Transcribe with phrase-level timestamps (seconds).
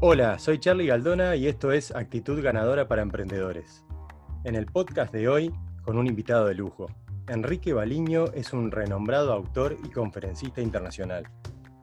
[0.00, 3.82] Hola, soy Charlie Galdona y esto es Actitud Ganadora para Emprendedores.
[4.44, 5.54] En el podcast de hoy,
[5.84, 6.86] con un invitado de lujo.
[7.28, 11.24] Enrique Baliño es un renombrado autor y conferencista internacional.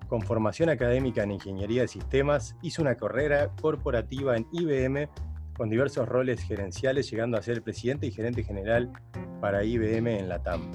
[0.07, 5.09] Con formación académica en Ingeniería de Sistemas, hizo una carrera corporativa en IBM
[5.57, 8.93] con diversos roles gerenciales, llegando a ser presidente y gerente general
[9.41, 10.69] para IBM en la TAM.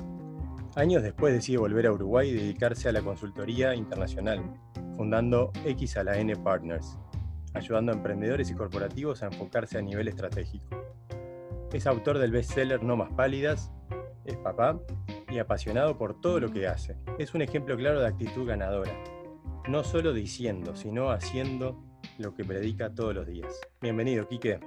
[0.75, 4.43] Años después decide volver a Uruguay y dedicarse a la consultoría internacional,
[4.97, 6.99] fundando X N Partners,
[7.59, 10.67] ayudando a emprendedores y corporativos a enfocarse a nivel estratégico.
[11.73, 13.71] Es autor del bestseller No más pálidas,
[14.25, 14.81] es papá
[15.31, 16.97] y apasionado por todo lo que hace.
[17.19, 18.93] Es un ejemplo claro de actitud ganadora,
[19.69, 21.83] no solo diciendo, sino haciendo
[22.19, 23.61] lo que predica todos los días.
[23.81, 24.59] Bienvenido, Quique.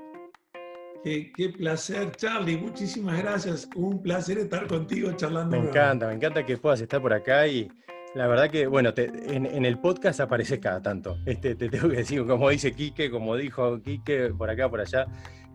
[1.03, 2.57] Qué, placer, Charlie.
[2.57, 3.67] Muchísimas gracias.
[3.75, 5.59] Un placer estar contigo charlando.
[5.59, 7.67] Me encanta, me encanta que puedas estar por acá y
[8.13, 11.17] la verdad que, bueno, en, el podcast apareces cada tanto.
[11.25, 15.05] Este, te tengo que decir, como dice Quique, como dijo Quique, por acá, por allá,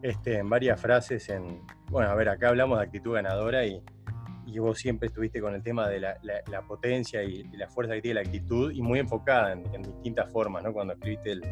[0.02, 1.28] este, en varias frases.
[1.28, 3.82] En, bueno, a ver, acá hablamos de actitud ganadora y,
[4.58, 6.16] vos siempre estuviste con el tema de la,
[6.66, 10.72] potencia y, la fuerza que tiene la actitud y muy enfocada en, distintas formas, ¿no?
[10.72, 11.42] Cuando escribiste el,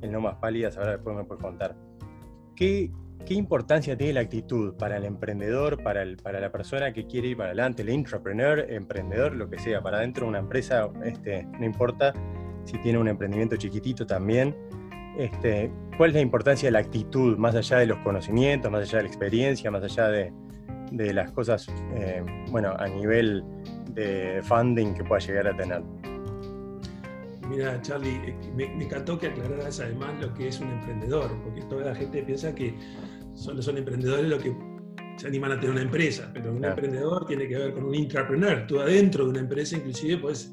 [0.00, 1.76] el No Más Pálidas, ahora después me puedes contar.
[2.54, 2.90] ¿Qué,
[3.24, 7.28] ¿Qué importancia tiene la actitud para el emprendedor, para, el, para la persona que quiere
[7.28, 11.44] ir para adelante, el intrapreneur, emprendedor, lo que sea, para dentro de una empresa, este,
[11.58, 12.12] no importa
[12.64, 14.54] si tiene un emprendimiento chiquitito también?
[15.18, 18.98] Este, ¿Cuál es la importancia de la actitud, más allá de los conocimientos, más allá
[18.98, 20.32] de la experiencia, más allá de,
[20.92, 23.42] de las cosas, eh, bueno, a nivel
[23.90, 25.82] de funding que pueda llegar a tener?
[27.48, 31.62] Mira, Charlie, eh, me, me, encantó que aclararas además lo que es un emprendedor, porque
[31.62, 32.74] toda la gente piensa que
[33.34, 34.54] solo son emprendedores los que
[35.16, 38.66] se animan a tener una empresa, pero un emprendedor tiene que ver con un intrapreneur.
[38.66, 40.52] Tú adentro de una empresa, inclusive, pues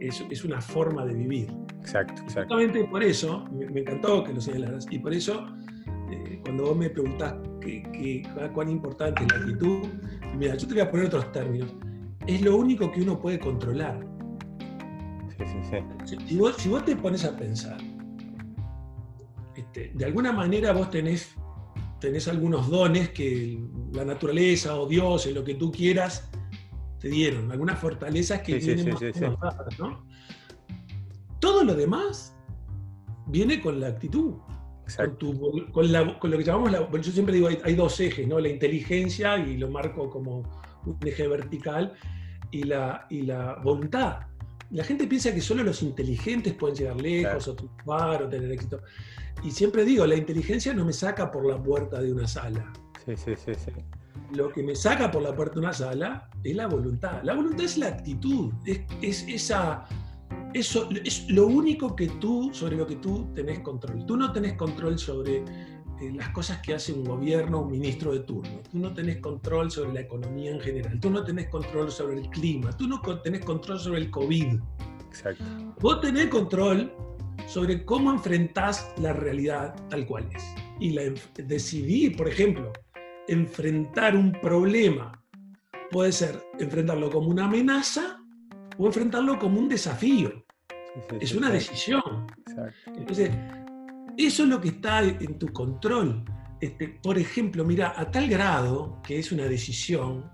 [0.00, 1.48] es, es una forma de vivir.
[1.80, 2.54] Exacto, exacto.
[2.54, 5.46] Exactamente por eso, me, encantó que lo señalaras, y por eso,
[6.10, 8.22] eh, cuando vos me preguntás que,
[8.54, 9.88] cuán importante es la actitud,
[10.36, 11.74] mira, yo te voy a poner otros términos.
[12.26, 14.00] Es lo único que uno puede controlar.
[15.38, 16.16] Sí, sí, sí.
[16.26, 17.78] Si, vos, si vos te pones a pensar,
[19.56, 21.36] este, de alguna manera vos tenés
[22.02, 23.58] tenés algunos dones que
[23.92, 26.28] la naturaleza o Dios, en lo que tú quieras,
[26.98, 28.92] te dieron, algunas fortalezas que vienen
[29.40, 30.04] más, ¿no?
[31.38, 32.36] Todo lo demás
[33.28, 34.34] viene con la actitud.
[35.72, 36.90] Con, lo que llamamos la.
[36.90, 38.40] Yo siempre digo, hay, dos ejes, ¿no?
[38.40, 40.42] La inteligencia, y lo marco como
[40.84, 41.94] un eje vertical,
[42.50, 44.26] y la, y la voluntad.
[44.72, 48.80] La gente piensa que solo los inteligentes pueden llegar lejos, o triunfar, o tener éxito.
[49.44, 52.72] Y siempre digo, la inteligencia no me saca por la puerta de una sala.
[53.04, 53.72] Sí, sí, sí, sí.
[54.34, 57.22] Lo que me saca por la puerta de una sala es la voluntad.
[57.22, 58.50] La voluntad es la actitud,
[59.02, 59.84] es, esa,
[60.54, 64.06] eso, es lo único que tú, sobre lo que tú tenés control.
[64.06, 65.44] Tú no tenés control sobre
[66.02, 68.60] eh, las cosas que hace un gobierno, un ministro de turno.
[68.70, 70.98] Tú no tenés control sobre la economía en general.
[70.98, 72.76] Tú no tenés control sobre el clima.
[72.76, 74.58] Tú no tenés control sobre el COVID.
[75.06, 75.44] Exacto.
[75.80, 76.92] Vos tenés control
[77.46, 80.42] sobre cómo enfrentás la realidad tal cual es.
[80.80, 81.02] Y la,
[81.36, 82.72] decidir, por ejemplo,
[83.28, 85.22] enfrentar un problema
[85.90, 88.20] puede ser enfrentarlo como una amenaza
[88.76, 90.44] o enfrentarlo como un desafío.
[91.20, 92.26] es una decisión.
[92.86, 93.30] Entonces,
[94.16, 96.24] eso es lo que está en tu control.
[96.60, 100.30] Este, por ejemplo, mira, a tal grado que es una decisión,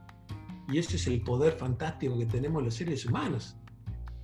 [0.68, 3.56] y ese es el poder fantástico que tenemos los seres humanos.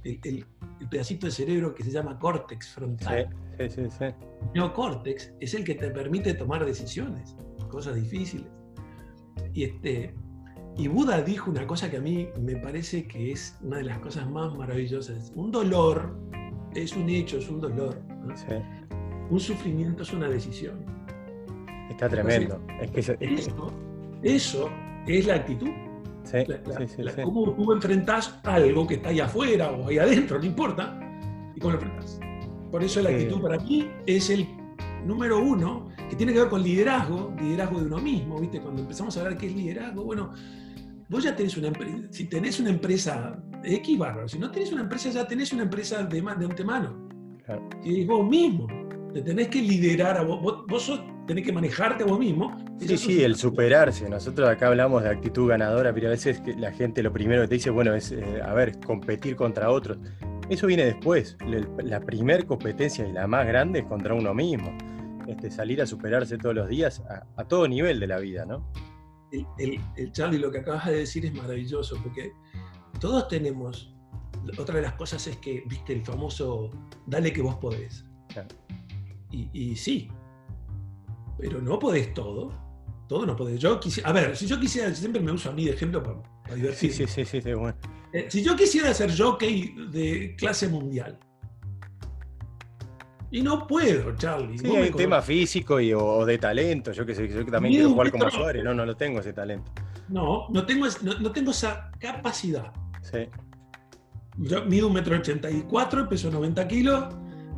[0.05, 0.45] el,
[0.81, 3.29] el pedacito de cerebro que se llama córtex frontal.
[3.59, 4.05] Sí, sí, sí,
[4.55, 7.37] neocórtex es el que te permite tomar decisiones,
[7.71, 8.47] cosas difíciles.
[9.55, 10.15] Y, este,
[10.77, 13.99] y Buda dijo una cosa que a mí me parece que es una de las
[14.01, 15.33] cosas más maravillosas.
[15.35, 16.19] Un dolor
[16.75, 18.03] es un hecho, es un dolor.
[19.35, 20.77] Un sufrimiento es una decisión.
[21.91, 22.65] Está tremendo.
[22.81, 23.15] es que eso,
[24.23, 24.71] eso
[25.09, 25.71] es la actitud.
[27.25, 30.97] Cómo tú enfrentas algo que está ahí afuera o ahí adentro, no importa,
[31.53, 32.21] y cómo lo enfrentas.
[32.71, 34.47] Por eso la actitud para mí es el
[35.05, 38.61] número uno, que tiene que ver con liderazgo, liderazgo de uno mismo, ¿viste?
[38.61, 40.33] Cuando empezamos a hablar qué es liderazgo, bueno,
[41.09, 44.83] vos ya tenés una empresa, si tenés una empresa X bárbaro, si no tenés una
[44.83, 47.09] empresa, ya tenés una empresa de, de antemano.
[47.45, 47.69] Claro.
[47.83, 48.69] Y es vos mismo,
[49.15, 52.57] te tenés que liderar a vos, vos, vos sos tenés que manejarte a vos mismo.
[52.81, 54.11] Sí, sí, el superarse.
[54.11, 57.55] Nosotros acá hablamos de actitud ganadora, pero a veces la gente lo primero que te
[57.55, 59.99] dice, bueno, es, eh, a ver, competir contra otros.
[60.49, 61.39] Eso viene después.
[61.79, 64.77] La primer competencia y la más grande es contra uno mismo.
[65.29, 67.03] Este, salir a superarse todos los días
[67.37, 68.69] a, todo nivel de la vida, ¿no?
[69.31, 72.33] El, el, Charlie, lo que acabas de decir es maravilloso, porque
[73.01, 73.95] todos tenemos,
[74.59, 76.71] otra de las cosas es que, viste, el famoso,
[77.07, 78.05] dale que vos podés.
[79.53, 80.09] Y, sí,
[81.39, 82.63] pero no podés todo.
[83.09, 83.61] Todo no podés.
[83.61, 86.55] Yo quisiera, a ver, si yo quisiera, siempre me uso a mí de ejemplo para,
[86.55, 86.97] divertirme.
[86.97, 87.77] Sí, sí, sí, sí, bueno.
[88.13, 91.19] Eh, si yo quisiera ser jockey de clase mundial,
[93.35, 94.57] y no puedo, Charlie.
[94.57, 96.93] Sí, hay un tema físico y, o, de talento.
[96.93, 98.63] Yo que sé, yo también quiero jugar como Suárez.
[98.63, 99.73] No, no lo tengo ese talento.
[100.09, 102.73] No, no tengo, no, tengo esa capacidad.
[103.03, 103.27] Sí.
[104.37, 107.13] Yo mido un metro ochenta y cuatro, peso 90 kilos.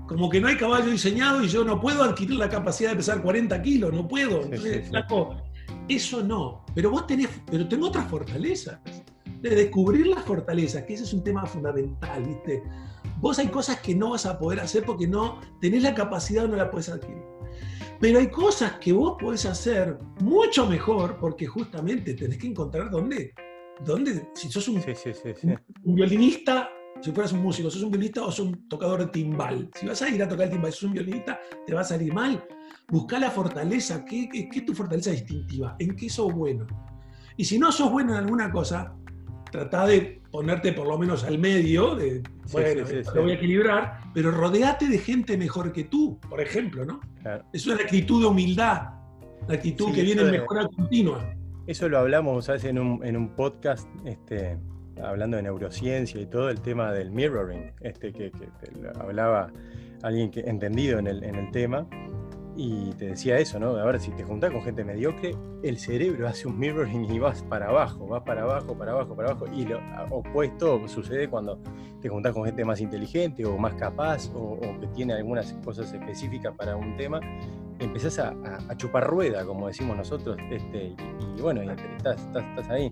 [0.06, 3.22] Como que no hay caballo diseñado y yo no puedo adquirir la capacidad de pesar
[3.22, 4.42] 40 kilos, no puedo.
[5.88, 6.64] eso no.
[6.74, 8.78] Pero vos tenés, pero tengo otras fortalezas.
[9.40, 12.62] De descubrir las fortalezas, que ese es un tema fundamental, ¿viste?
[13.20, 16.48] Vos hay cosas que no vas a poder hacer porque no tenés la capacidad o
[16.48, 17.22] no la puedes adquirir.
[18.00, 23.32] Pero hay cosas que vos podés hacer mucho mejor porque justamente tenés que encontrar dónde.
[23.84, 24.82] dónde si sos un,
[25.84, 26.70] un, violinista,
[27.00, 29.70] si fueras un músico, sos un violinista o sos un tocador de timbal.
[29.74, 31.84] Si vas a ir a tocar el timbal y sos un violinista, te va a
[31.84, 32.44] salir mal.
[32.88, 34.04] Busca la fortaleza.
[34.04, 35.76] ¿Qué, qué, qué es tu fortaleza distintiva?
[35.78, 36.66] ¿En qué sos bueno?
[37.36, 38.94] Y si no sos bueno en alguna cosa,
[39.50, 42.22] trata de ponerte por lo menos al medio, de,
[42.52, 42.84] bueno,
[43.14, 47.00] lo voy a equilibrar, pero rodeate de gente mejor que tú, por ejemplo, ¿no?
[47.52, 48.82] Es una actitud de humildad,
[49.48, 51.34] la actitud que viene en mejora continua.
[51.66, 52.64] Eso lo hablamos, ¿sabes?
[52.64, 54.58] En un, en un podcast, este,
[55.02, 58.48] hablando de neurociencia y todo, el tema del mirroring, este, que, que,
[58.98, 59.52] hablaba
[60.02, 61.86] alguien que, entendido en el, en el tema,
[62.56, 63.76] y te decía eso, ¿no?
[63.76, 67.42] A ver, si te juntás con gente mediocre, el cerebro hace un mirroring y vas
[67.42, 69.46] para abajo, vas para abajo, para abajo, para abajo.
[69.54, 69.78] Y lo
[70.10, 71.58] opuesto sucede cuando
[72.00, 76.54] te juntás con gente más inteligente o más capaz o, que tiene algunas cosas específicas
[76.56, 77.20] para un tema.
[77.78, 78.34] Empezás a,
[78.76, 80.94] chupar rueda, como decimos nosotros, este,
[81.36, 82.90] y, bueno, estás, estás, ahí.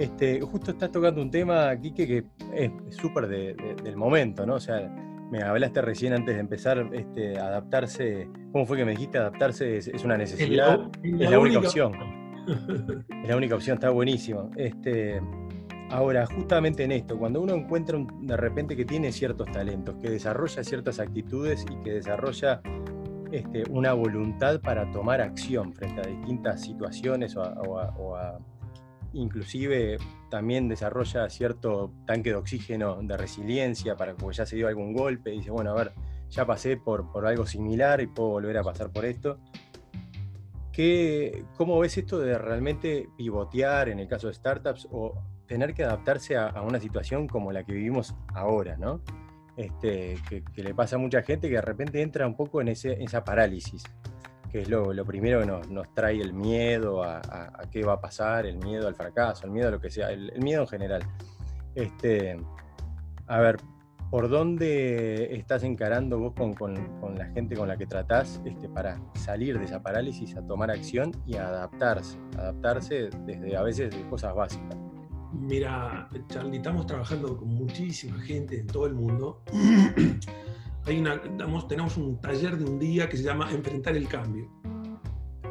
[0.00, 2.24] Este, justo estás tocando un tema, Quique, que
[2.54, 4.54] es súper del momento, ¿no?
[4.54, 4.88] O sea,
[5.30, 9.18] me hablaste recién antes de empezar, este, adaptarse, ¿cómo fue que me dijiste?
[9.18, 11.92] Adaptarse es, una necesidad, es la, única, opción.
[13.22, 14.50] es la única opción, está buenísimo.
[14.56, 15.20] Este,
[15.90, 20.64] ahora, justamente en esto, cuando uno encuentra de repente que tiene ciertos talentos, que desarrolla
[20.64, 22.62] ciertas actitudes y que desarrolla
[23.32, 27.42] este, una voluntad para tomar acción frente a distintas situaciones o
[28.16, 28.38] a
[29.12, 29.98] inclusive
[30.30, 35.32] también desarrolla cierto tanque de oxígeno de resiliencia para que ya se dio algún golpe
[35.34, 35.92] y dice, bueno, a ver,
[36.28, 39.38] ya pasé por, por algo similar y puedo volver a pasar por esto.
[40.72, 45.14] ¿Qué, ¿Cómo ves esto de realmente pivotear en el caso de startups o
[45.46, 49.00] tener que adaptarse a, una situación como la que vivimos ahora, ¿no?
[49.56, 53.02] Este, que, le pasa a mucha gente que de repente entra un poco en, ese,
[53.02, 53.82] esa parálisis
[54.50, 58.58] que es lo, primero que nos, trae el miedo a, qué va a pasar, el
[58.58, 61.02] miedo al fracaso, el miedo a lo que sea, el, miedo en general.
[61.74, 62.36] Este,
[63.26, 63.58] a ver,
[64.10, 66.74] ¿por dónde estás encarando vos con,
[67.16, 71.12] la gente con la que tratás este, para salir de esa parálisis, a tomar acción
[71.26, 72.18] y a adaptarse?
[72.36, 74.76] Adaptarse desde a veces de cosas básicas.
[75.32, 79.42] Mira, Charlie, estamos trabajando con muchísima gente en todo el mundo
[80.90, 81.20] hay una,
[81.68, 84.50] tenemos un taller de un día que se llama Enfrentar el Cambio.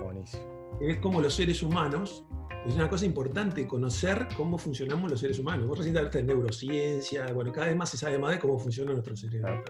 [0.03, 0.77] Buenísimo.
[0.81, 2.25] Es como los seres humanos.
[2.65, 5.65] Es una cosa importante conocer cómo funcionamos los seres humanos.
[5.65, 8.91] Vos recién hablaste de neurociencia, bueno, cada vez más se sabe más de cómo funciona
[8.91, 9.63] nuestro cerebro.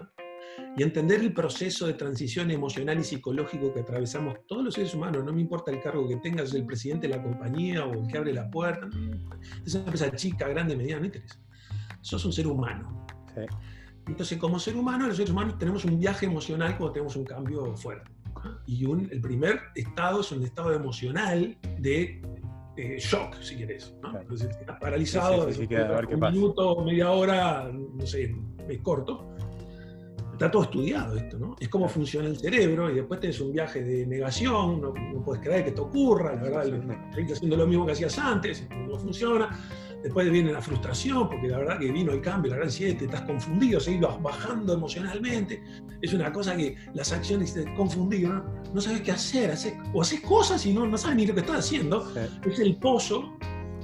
[0.76, 5.24] Y entender el proceso de transición emocional y psicológico que atravesamos todos los seres humanos,
[5.24, 8.18] no me importa el cargo que tengas, el presidente de la compañía o el que
[8.18, 8.88] abre la puerta,
[9.64, 11.38] es una empresa chica, grande, mediana, no interesa.
[12.00, 13.06] Sos un ser humano.
[13.34, 13.42] Sí.
[14.10, 17.76] Entonces, como ser humano, los seres humanos tenemos un viaje emocional cuando tenemos un cambio
[17.76, 18.10] fuerte.
[18.66, 22.20] Y un, el primer estado es un estado emocional de
[22.76, 23.94] eh, shock, si quieres.
[24.02, 24.20] ¿no?
[24.20, 28.34] Entonces, estás paralizado, un minuto, media hora, no sé,
[28.68, 29.36] es corto.
[30.32, 31.54] Está todo estudiado esto, ¿no?
[31.60, 35.42] Es cómo funciona el cerebro y después tenés un viaje de negación, no, no puedes
[35.42, 36.66] creer que esto ocurra, la verdad,
[37.16, 39.50] estás haciendo lo mismo que hacías antes, no funciona
[40.02, 43.22] Después viene la frustración, porque la verdad que vino el cambio, la gran 7, estás
[43.22, 45.62] confundido, seguís bajando emocionalmente.
[46.00, 48.44] Es una cosa que las acciones te confundido, ¿no?
[48.72, 49.54] no sabes qué hacer,
[49.92, 52.10] o haces cosas y no, no sabes ni lo que estás haciendo.
[52.44, 53.36] Es el pozo,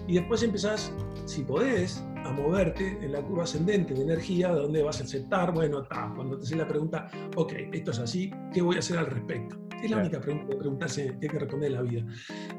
[0.08, 0.92] y después empezás,
[1.26, 5.82] si podés, a moverte en la curva ascendente de energía, donde vas a aceptar, bueno,
[5.82, 9.06] está, cuando te haces la pregunta, ok, esto es así, ¿qué voy a hacer al
[9.06, 9.65] respecto?
[9.82, 12.04] Es la única pregunta que preguntarse que hay que responder en la vida.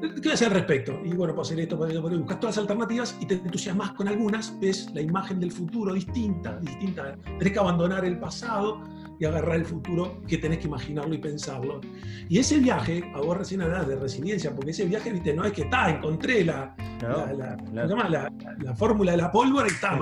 [0.00, 1.00] ¿Qué voy a hacer al respecto?
[1.04, 3.92] Y bueno, puedo hacer esto, puedo hacer esto, buscas todas las alternativas y te entusiasmas
[3.92, 8.82] con algunas, ves la imagen del futuro distinta, distinta, tenés que abandonar el pasado,
[9.18, 11.80] y agarrar el futuro que tenés que imaginarlo y pensarlo.
[12.28, 15.52] Y ese viaje, a vos recién hablabas de resiliencia, porque ese viaje, viste, no es
[15.52, 19.96] que está, encontré la, la, fórmula de la pólvora y está,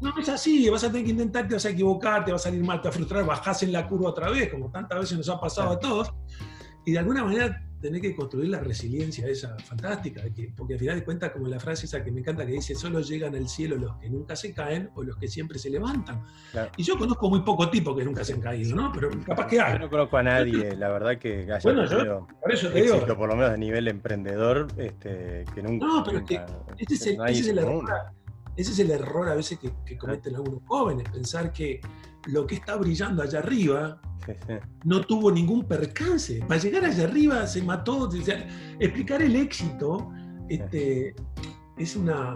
[0.00, 2.50] No es así, vas a tener que intentar, te vas a equivocar, te vas a
[2.50, 5.18] salir mal, te vas a frustrar, bajás en la curva otra vez, como tantas veces
[5.18, 6.12] nos ha pasado a todos.
[6.84, 10.22] Y de alguna manera tenés que construir la resiliencia esa fantástica,
[10.56, 13.00] porque al final de cuentas, como la frase esa que me encanta que dice, solo
[13.00, 16.22] llegan al cielo los que nunca se caen o los que siempre se levantan.
[16.76, 18.92] Y yo conozco muy poco tipo que nunca se han caído, ¿no?
[18.92, 19.74] Pero capaz que hay.
[19.74, 23.00] Yo no conozco a nadie, la verdad que haya bueno, yo, por eso te éxito,
[23.04, 23.16] digo.
[23.16, 25.86] por lo menos a nivel emprendedor, este, que nunca...
[25.86, 26.40] No, pero que
[26.78, 27.84] ese es el, ese es el error,
[28.56, 31.80] ese es el error a veces que, que cometen algunos jóvenes, pensar que
[32.26, 34.00] lo que está brillando allá arriba
[34.84, 36.40] no tuvo ningún percance.
[36.46, 38.08] Para llegar allá arriba se mató.
[38.78, 40.10] explicar el éxito
[40.48, 41.14] este,
[41.78, 42.34] es una.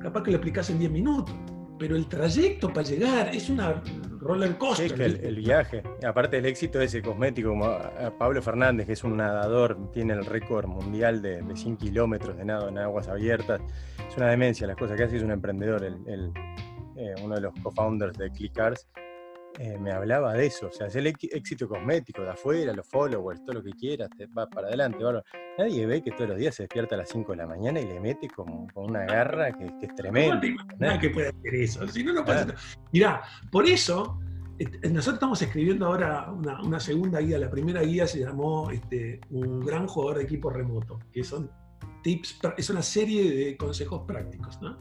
[0.00, 1.34] capaz que lo explicas en 10 minutos,
[1.78, 3.82] pero el trayecto para llegar es una
[4.18, 5.00] roller coaster.
[5.00, 7.76] el, viaje, aparte del éxito ese cosmético, como
[8.18, 12.68] Pablo Fernández, que es un nadador, tiene el récord mundial de, 100 kilómetros de nado
[12.68, 13.60] en aguas abiertas.
[14.08, 16.32] Es una demencia las cosas que hace, es un emprendedor, el,
[16.98, 18.88] eh, uno de los co-founders de Clickars
[19.58, 23.44] eh, me hablaba de eso, o sea, es el éxito cosmético de afuera, los followers,
[23.44, 24.98] todo lo que quieras, te va para adelante.
[25.58, 27.86] Nadie ve que todos los días se despierta a las 5 de la mañana y
[27.86, 30.40] le mete con, una garra que, es tremenda.
[30.78, 32.54] No que puede hacer eso, si no, no pasa
[32.92, 34.20] Mirá, por eso
[34.58, 37.38] nosotros estamos escribiendo ahora una, segunda guía.
[37.38, 41.50] La primera guía se llamó este, Un gran jugador de equipo remoto, que son
[42.02, 44.60] tips, es una serie de consejos prácticos.
[44.60, 44.76] ¿no?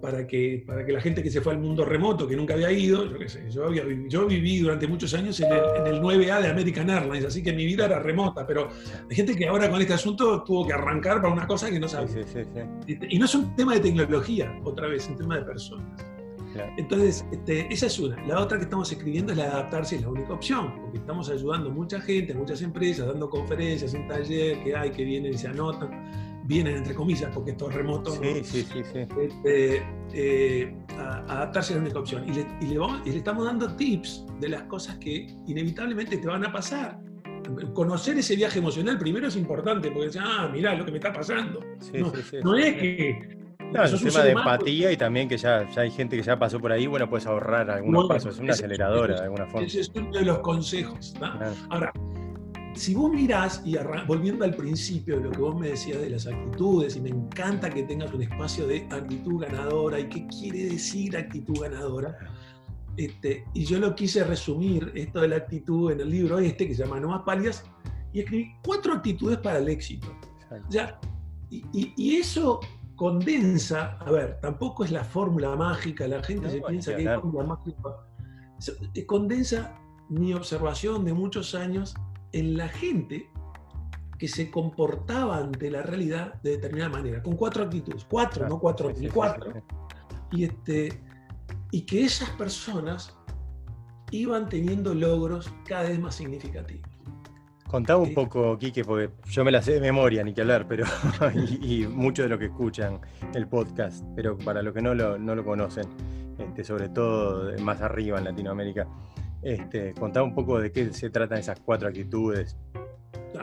[0.00, 2.72] Para que, para que la gente que se fue al mundo remoto, que nunca había
[2.72, 6.48] ido, yo qué sé, yo, había, yo viví durante muchos años en el, 9A de
[6.48, 8.68] American Airlines, así que mi vida era remota, pero
[9.08, 11.88] hay gente que ahora con este asunto tuvo que arrancar para una cosa que no
[11.88, 12.24] sabía.
[12.86, 16.10] y no es un tema de tecnología, otra vez, es un tema de personas.
[16.76, 18.20] Entonces, este, esa es una.
[18.26, 21.30] La otra que estamos escribiendo es la de adaptarse, es la única opción, porque estamos
[21.30, 25.34] ayudando a mucha gente, a muchas empresas, dando conferencias, un taller que hay, que vienen
[25.34, 29.76] y se anotan vienen entre comillas, porque esto es remoto, sí, sí, sí, este,
[30.12, 30.74] eh,
[31.28, 32.28] adaptarse a la única opción.
[32.28, 36.52] Y le, y, le estamos dando tips de las cosas que inevitablemente te van a
[36.52, 36.98] pasar.
[37.72, 41.60] Conocer ese viaje emocional primero es importante, porque ah, mirá lo que me está pasando.
[41.94, 43.40] no, no es que
[43.70, 46.36] Claro, es un tema de empatía y también que ya, ya, hay gente que ya
[46.36, 49.66] pasó por ahí, bueno, puedes ahorrar algunos pasos, es una aceleradora de alguna forma.
[49.66, 51.14] Ese es uno de los consejos.
[51.68, 51.92] Ahora,
[52.74, 56.26] si vos mirás, y volviendo al principio de lo que vos me decías de las
[56.26, 61.16] actitudes, y me encanta que tengas un espacio de actitud ganadora, y qué quiere decir
[61.16, 62.16] actitud ganadora,
[62.96, 66.74] este, y yo lo quise resumir, esto de la actitud, en el libro este, que
[66.74, 67.64] se llama No más palias,
[68.12, 70.08] y escribí cuatro actitudes para el éxito.
[70.68, 70.98] Ya,
[71.50, 72.60] y, eso
[72.96, 77.46] condensa, a ver, tampoco es la fórmula mágica, la gente se piensa que es fórmula
[77.46, 77.78] mágica,
[79.06, 79.76] condensa
[80.08, 81.94] mi observación de muchos años
[82.32, 83.28] en la gente
[84.18, 88.92] que se comportaba ante la realidad de determinada manera, con cuatro actitudes, cuatro, no cuatro,
[89.12, 89.62] cuatro.
[90.30, 91.00] Y, este,
[91.70, 93.16] y que esas personas
[94.10, 96.90] iban teniendo logros cada vez más significativos.
[97.66, 100.84] Contaba un poco, Quique, porque yo me la sé de memoria, ni que hablar, pero
[101.62, 103.00] y, mucho de lo que escuchan
[103.32, 105.84] el podcast, pero para los que no lo, no lo conocen,
[106.36, 108.88] este, sobre todo más arriba en Latinoamérica,
[109.42, 112.56] este, un poco de qué se tratan esas cuatro actitudes.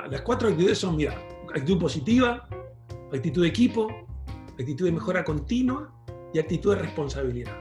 [0.10, 1.16] Las cuatro actitudes son, mira,
[1.50, 2.48] actitud positiva,
[3.13, 3.88] actitud de equipo,
[4.60, 5.94] actitud de mejora continua
[6.34, 7.56] y actitud de responsabilidad.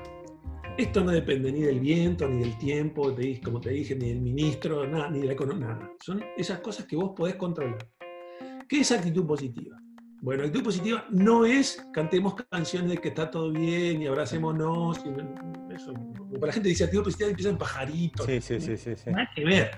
[0.77, 4.87] Esto no depende ni del viento, ni del tiempo, como te dije, ni del ministro,
[4.87, 5.91] nada, ni de la economía, nada.
[6.05, 7.79] Son esas cosas que vos podés controlar.
[8.69, 9.79] ¿Qué es actitud positiva?
[10.23, 14.99] Bueno, actitud positiva no es cantemos canciones de que está todo bien y abracémonos.
[15.05, 15.93] Y eso.
[16.35, 18.27] Para la gente dice actitud positiva empieza en pajaritos.
[18.27, 19.71] Sí, sí, sí, sí, Nada que ver.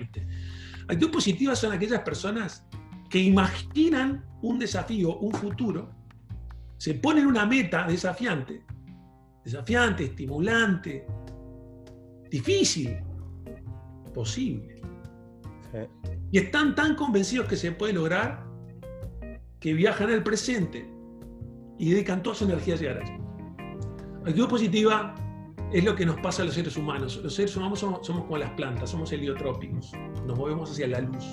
[0.88, 2.66] Actitud positiva son aquellas personas
[3.10, 5.90] que imaginan un desafío, un futuro,
[6.76, 8.64] se ponen una meta desafiante,
[9.44, 11.06] desafiante, estimulante,
[12.30, 12.96] difícil,
[14.14, 14.80] posible.
[16.30, 18.47] Y están tan convencidos que se puede lograr
[19.60, 20.88] que viajan al presente
[21.78, 23.12] y dedican toda su energía a llegar allí.
[24.24, 25.14] La actitud positiva
[25.72, 27.20] es lo que nos pasa a los seres humanos.
[27.22, 29.92] Los seres humanos somos, como las plantas, somos heliotrópicos.
[30.26, 31.24] Nos movemos hacia la luz.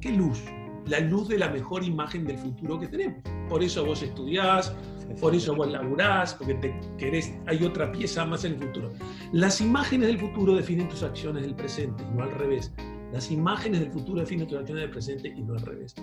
[0.00, 0.42] ¿Qué luz?
[0.86, 3.22] La luz de la mejor imagen del futuro que tenemos.
[3.48, 4.74] Por eso vos estudiás,
[5.20, 8.92] por eso vos laburás, porque te querés, hay otra pieza más en el futuro.
[9.32, 12.72] Las imágenes del futuro definen tus acciones del presente, no al revés.
[13.12, 15.94] Las imágenes del futuro definen tus acciones del presente y no al revés.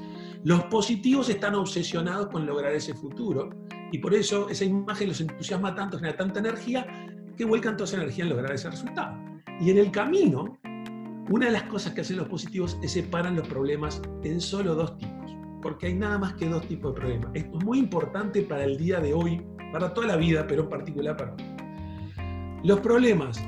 [0.46, 3.50] Los positivos están obsesionados con lograr ese futuro
[3.92, 6.88] y por eso esa imagen los entusiasma tanto, genera tanta energía
[7.36, 9.18] que vuelcan toda esa energía en lograr ese resultado.
[9.60, 10.58] Y en el camino,
[11.30, 14.98] una de las cosas que hacen los positivos es separan los problemas en solo dos
[14.98, 17.32] tipos, porque hay nada más que dos tipos de problemas.
[17.34, 20.70] Esto es muy importante para el día de hoy, para toda la vida, pero en
[20.70, 21.44] particular para hoy.
[22.64, 23.44] Los problemas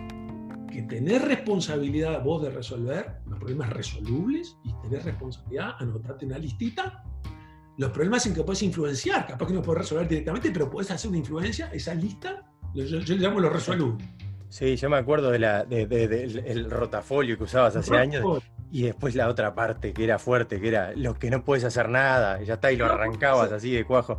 [0.70, 7.04] que tenés responsabilidad vos de resolver, problemas resolubles, y tenés responsabilidad, anotate una listita,
[7.78, 11.10] los problemas en que puedes influenciar, capaz que no puedes resolver directamente, pero puedes hacer
[11.10, 14.06] una influencia, esa lista, yo, le llamo lo resoluble.
[14.50, 19.28] Sí, yo me acuerdo de la, del rotafolio que usabas hace años y después la
[19.28, 22.54] otra parte que era fuerte, que era lo que no puedes hacer nada, y ya
[22.54, 24.18] está, y lo arrancabas así de cuajo.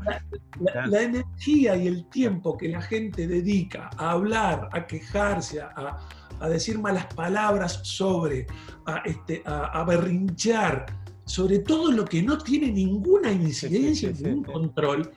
[0.61, 5.99] La, energía y el tiempo que la gente dedica a hablar, a quejarse, a,
[6.43, 8.47] a decir malas palabras sobre,
[8.87, 10.87] a, este, a, berrinchar,
[11.25, 15.13] sobre todo lo que no tiene ninguna incidencia, ningún control,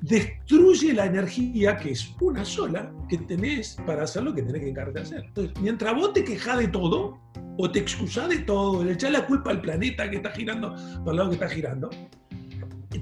[0.00, 4.68] destruye la energía, que es una sola, que tenés para hacer lo que tenés que
[4.70, 5.24] encargarte de hacer.
[5.26, 7.18] Entonces, mientras vos te quejás de todo,
[7.56, 11.12] o te excusás de todo, le echás la culpa al planeta que está girando por
[11.12, 11.90] el lado que está girando,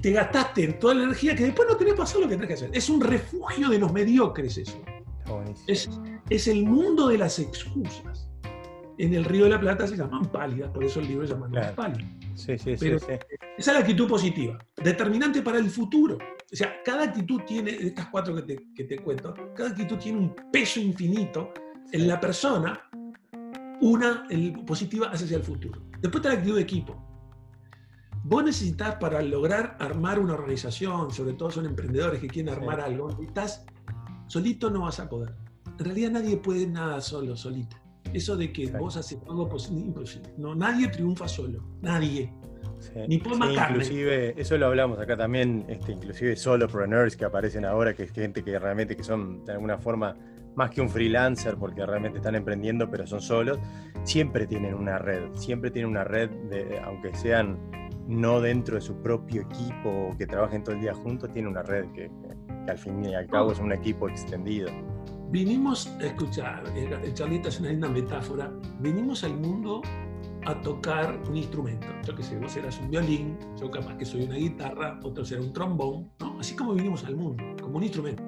[0.01, 2.47] te gastaste en toda la energía que después no tenés para hacer lo que tenés
[2.47, 2.69] que hacer.
[2.73, 4.81] Es un refugio de los mediocres eso.
[5.67, 5.89] Es,
[6.29, 8.29] es el mundo de las excusas.
[8.97, 11.49] En el Río de la Plata se llaman pálidas, por eso el libro se llama
[11.75, 12.11] Pálidas.
[12.33, 13.19] Sí, sí, sí, Esa
[13.57, 16.17] es la actitud positiva, determinante para el futuro.
[16.17, 19.97] O sea, cada actitud tiene, de estas cuatro que te, que te cuento, cada actitud
[19.97, 21.53] tiene un peso infinito
[21.91, 22.89] en la persona,
[23.81, 25.81] una el, positiva hacia el futuro.
[26.01, 27.03] Después está la actitud de equipo.
[28.23, 33.09] Vos necesitas para lograr armar una organización, sobre todo son emprendedores que quieren armar algo,
[33.09, 33.63] necesitas,
[34.25, 35.46] solito no vas a poder
[35.77, 37.77] en realidad nadie puede nada solo, solito.
[38.13, 40.33] Eso de que vos haces algo imposible.
[40.37, 41.63] No, nadie triunfa solo.
[41.81, 42.33] Nadie.
[43.07, 43.29] Ni sí,
[43.69, 48.43] Inclusive, eso lo hablamos acá también, este, inclusive solopreneurs que aparecen ahora, que es gente
[48.43, 50.15] que realmente que son de alguna forma
[50.55, 53.59] más que un freelancer porque realmente están emprendiendo, pero son solos,
[54.03, 57.57] siempre tienen una red, siempre tienen una red, de, aunque sean
[58.07, 61.63] no dentro de su propio equipo o que trabajen todo el día juntos, tienen una
[61.63, 62.09] red que,
[62.65, 64.69] que al fin y al cabo es un equipo extendido
[65.29, 66.63] vinimos, escuchar,
[67.13, 69.81] Charlita es una metáfora, vinimos al mundo
[70.45, 71.87] a tocar un instrumento.
[72.05, 75.41] Yo qué sé, vos eras un violín, yo capaz que soy una guitarra, otro será
[75.41, 76.39] un trombón, ¿no?
[76.39, 78.23] Así como vinimos al mundo, como un instrumento.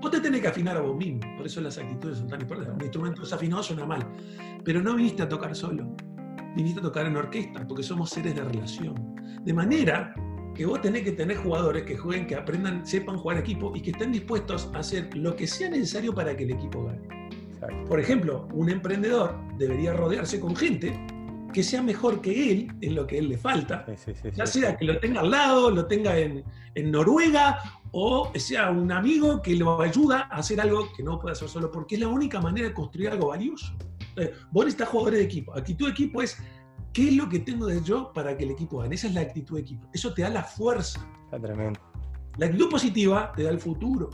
[0.00, 2.74] Vos te tenés que afinar a vos mismo, por eso las actitudes son tan importantes.
[2.74, 4.06] Un instrumento desafinado suena mal,
[4.64, 5.96] pero no viniste a tocar solo,
[6.54, 9.16] viniste a tocar en orquesta, porque somos seres de relación.
[9.42, 10.14] De manera
[10.54, 13.90] que vos tenés que tener jugadores que jueguen, que aprendan, sepan jugar equipo y que
[13.90, 17.22] estén dispuestos a hacer lo que sea necesario para que el equipo gane.
[17.88, 20.98] Por ejemplo, un emprendedor debería rodearse con gente
[21.52, 23.86] que sea mejor que él en lo que él le falta,
[24.34, 26.42] ya sea que lo tenga al lado, lo tenga en,
[26.74, 27.58] en, Noruega,
[27.92, 31.70] o sea un amigo que lo ayuda a hacer algo que no puede hacer solo,
[31.70, 33.74] porque es la única manera de construir algo valioso.
[34.50, 35.54] vos necesitas jugadores de equipo.
[35.54, 36.38] Aquí tu equipo es
[36.92, 38.94] ¿Qué es lo que tengo de yo para que el equipo gane?
[38.94, 39.88] Esa es la actitud de equipo.
[39.92, 41.06] Eso te da la fuerza.
[41.24, 41.80] Está tremendo.
[42.36, 44.10] La actitud positiva te da el futuro.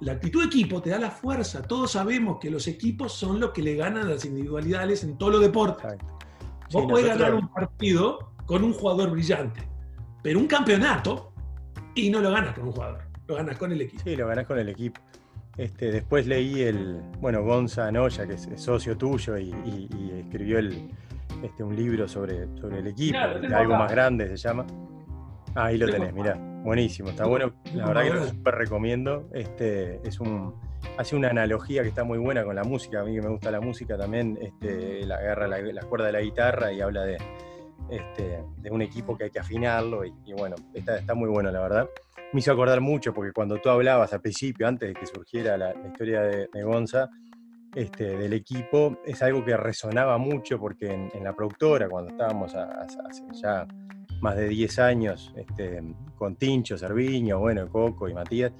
[0.00, 1.62] La actitud de equipo te da la fuerza.
[1.62, 5.32] Todos sabemos que los equipos son los que le ganan a las individualidades en todos
[5.32, 5.96] los deportes.
[6.72, 9.60] Vos podés ganar un partido con un jugador brillante,
[10.22, 11.32] pero un campeonato
[11.94, 14.02] y no lo ganas con un jugador, lo ganas con el equipo.
[14.02, 15.00] Sí, lo ganas con el equipo.
[15.56, 19.52] Este, después leí el, bueno, Gonza Noya, que es socio tuyo y
[20.18, 20.90] escribió el,
[21.42, 24.66] este, un libro sobre, sobre el equipo, algo más grande se llama.
[25.54, 29.28] Ah, ahí lo tenés, mirá, buenísimo, está bueno, la verdad que lo súper recomiendo.
[29.32, 30.54] Este, es un,
[30.98, 33.50] hace una analogía que está muy buena con la música, a mí que me gusta
[33.50, 37.18] la música también, este, la agarra la, la cuerda de la guitarra y habla de,
[37.90, 41.60] este, de un equipo que hay que afinarlo y, bueno, está, está, muy bueno la
[41.60, 41.88] verdad.
[42.32, 45.74] Me hizo acordar mucho porque cuando tú hablabas al principio, antes de que surgiera la,
[45.86, 47.10] historia de, de Gonza,
[47.74, 53.22] este, del equipo es algo que resonaba mucho porque en, la productora, cuando estábamos hace
[53.32, 53.66] ya
[54.20, 55.82] más de 10 años este,
[56.16, 58.52] con Tincho, Cerviño, bueno, Coco y Matías,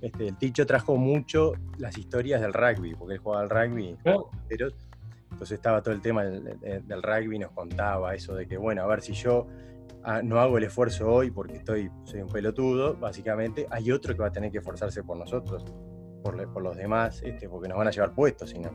[0.00, 3.96] este, el Tincho trajo mucho las historias del rugby, porque él jugaba al rugby,
[5.30, 8.86] entonces estaba todo el tema del, del, rugby, nos contaba eso de que, bueno, a
[8.86, 9.46] ver si yo
[10.04, 14.20] ah, no hago el esfuerzo hoy porque estoy, soy un pelotudo, básicamente, hay otro que
[14.20, 15.64] va a tener que esforzarse por nosotros
[16.24, 18.70] por, los demás, este, porque nos van a llevar puestos, sino.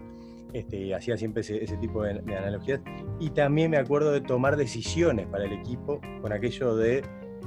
[0.54, 2.82] Este, hacía siempre ese, tipo de, analogías.
[3.20, 7.04] Y también me acuerdo de tomar decisiones para el equipo con aquello de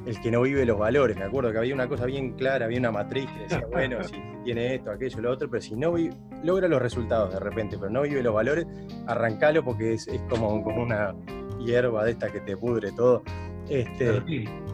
[0.07, 1.17] el que no vive los valores.
[1.17, 4.15] Me acuerdo que había una cosa bien clara, había una matriz que decía, bueno, si
[4.45, 5.95] tiene esto, aquello, lo otro, pero si no
[6.45, 8.67] logra los resultados de repente, pero no vive los valores,
[9.07, 11.15] arrancalo porque es, como, como una
[11.64, 13.22] hierba de esta que te pudre todo.
[13.68, 14.22] Este,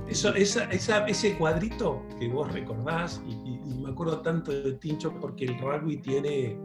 [0.09, 5.98] Eso, ese cuadrito que vos recordás, y, me acuerdo tanto de Tincho porque el rugby
[5.98, 6.59] tiene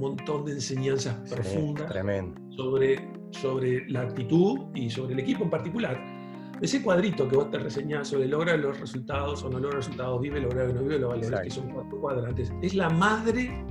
[0.00, 2.40] montón de enseñanzas profundas tremendo.
[2.56, 6.00] Sobre, sobre la actitud y sobre el equipo en particular.
[6.60, 10.40] Ese cuadrito que vos te reseñás sobre logra los resultados o no logra resultados, vive,
[10.40, 13.64] logra o no vive, los valores, que son cuatro cuadrantes, es la madre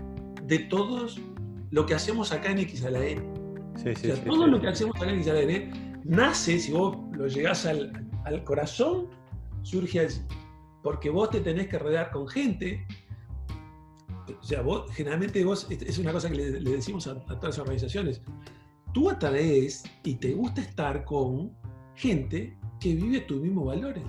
[0.43, 1.21] de todos
[1.69, 3.38] lo que hacemos acá en X a la N.
[3.81, 6.97] Sí, sí, o sea, todo lo que hacemos acá en la N nace, si vos
[7.13, 9.07] lo llegás al, al corazón,
[9.63, 10.19] surge allí.
[10.83, 12.85] Porque vos te tenés que rodear con gente.
[14.27, 18.21] O sea, vos, generalmente vos, es una cosa que le, decimos a, todas las organizaciones,
[18.93, 21.51] tú atraes y te gusta estar con
[21.95, 24.03] gente que vive tus mismos valores.